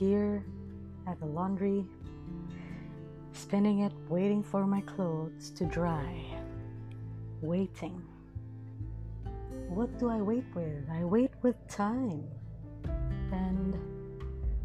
[0.00, 0.44] here
[1.06, 1.84] at the laundry,
[3.32, 6.24] spinning it, waiting for my clothes to dry.
[7.42, 8.02] Waiting.
[9.68, 10.88] What do I wait with?
[10.90, 12.24] I wait with time.
[13.32, 13.76] And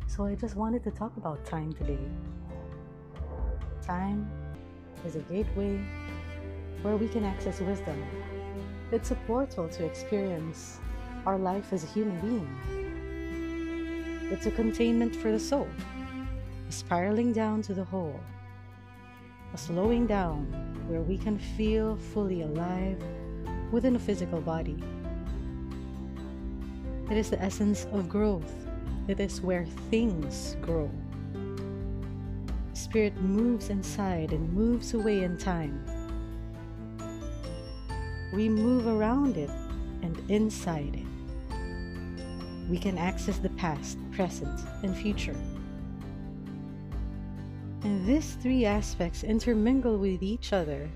[0.07, 2.05] so I just wanted to talk about time today.
[3.81, 4.29] Time
[5.05, 5.79] is a gateway
[6.81, 8.03] where we can access wisdom.
[8.91, 10.79] It's a portal to experience
[11.25, 12.84] our life as a human being.
[14.31, 15.67] It's a containment for the soul,
[16.67, 18.19] a spiraling down to the whole,
[19.53, 20.45] a slowing down
[20.87, 22.99] where we can feel fully alive
[23.71, 24.83] within a physical body.
[27.11, 28.51] It is the essence of growth.
[29.07, 30.89] It is where things grow.
[32.73, 35.85] Spirit moves inside and moves away in time.
[38.33, 39.51] We move around it
[40.01, 41.04] and inside it
[42.69, 45.35] we can access the past, present, and future.
[47.83, 50.89] And these three aspects intermingle with each other,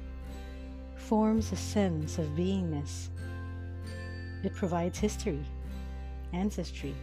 [0.96, 3.10] forms a sense of beingness.
[4.44, 5.44] It provides history,
[6.34, 6.96] ancestry,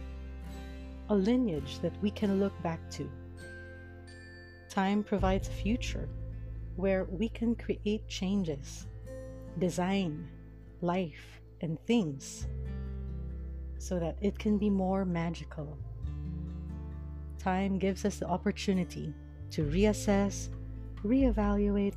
[1.09, 3.09] a lineage that we can look back to.
[4.69, 6.07] Time provides a future
[6.75, 8.87] where we can create changes,
[9.59, 10.27] design
[10.81, 12.45] life and things
[13.77, 15.77] so that it can be more magical.
[17.37, 19.13] Time gives us the opportunity
[19.51, 20.49] to reassess,
[21.03, 21.95] reevaluate,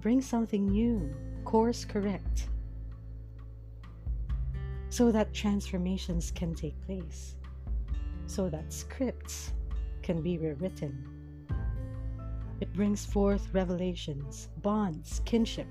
[0.00, 1.14] bring something new,
[1.44, 2.48] course correct,
[4.90, 7.36] so that transformations can take place,
[8.26, 9.52] so that scripts
[10.02, 11.06] can be rewritten.
[12.60, 15.66] It brings forth revelations, bonds, kinship,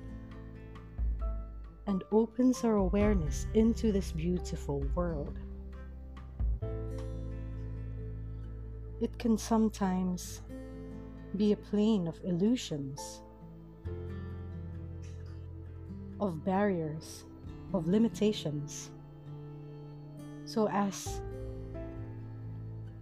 [1.88, 5.38] and opens our awareness into this beautiful world.
[9.02, 10.42] It can sometimes
[11.36, 13.22] be a plane of illusions,
[16.19, 17.25] of barriers,
[17.74, 18.92] of limitations,
[20.46, 21.22] so as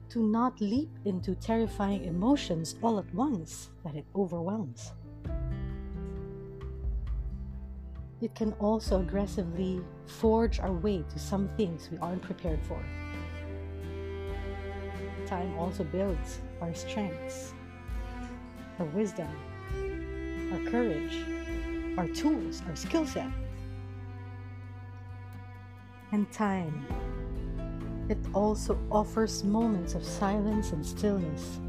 [0.09, 4.93] to not leap into terrifying emotions all at once that it overwhelms.
[8.21, 12.83] It can also aggressively forge our way to some things we aren't prepared for.
[15.25, 17.53] Time also builds our strengths,
[18.79, 19.29] our wisdom,
[20.51, 21.23] our courage,
[21.97, 23.29] our tools, our skill set.
[26.11, 26.85] And time,
[28.09, 31.59] it also offers moments of silence and stillness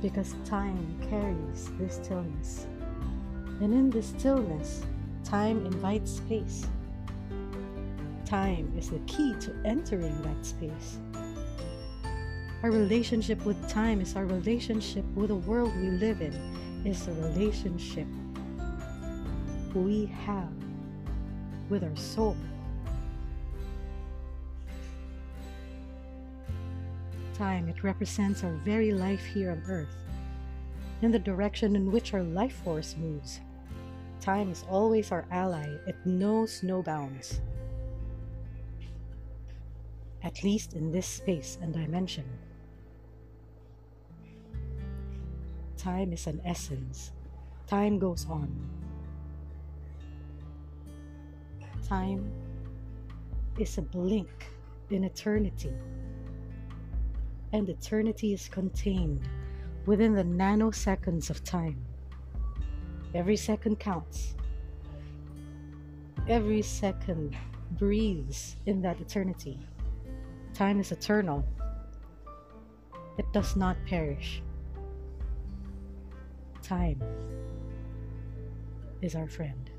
[0.00, 2.66] because time carries this stillness.
[3.60, 4.84] And in this stillness,
[5.28, 6.66] Time invites space.
[8.24, 10.96] Time is the key to entering that space.
[12.62, 16.32] Our relationship with time is our relationship with the world we live in,
[16.86, 18.06] is the relationship
[19.74, 20.48] we have
[21.68, 22.34] with our soul.
[27.34, 29.94] Time, it represents our very life here on earth,
[31.02, 33.40] and the direction in which our life force moves.
[34.28, 37.40] Time is always our ally, it knows no bounds.
[40.22, 42.26] At least in this space and dimension.
[45.78, 47.12] Time is an essence.
[47.66, 48.54] Time goes on.
[51.88, 52.30] Time
[53.58, 54.52] is a blink
[54.90, 55.72] in eternity.
[57.54, 59.26] And eternity is contained
[59.86, 61.82] within the nanoseconds of time.
[63.14, 64.34] Every second counts.
[66.28, 67.36] Every second
[67.72, 69.58] breathes in that eternity.
[70.52, 71.44] Time is eternal,
[73.16, 74.42] it does not perish.
[76.62, 77.02] Time
[79.00, 79.70] is our friend.